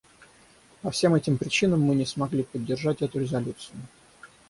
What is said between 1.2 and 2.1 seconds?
причинам мы не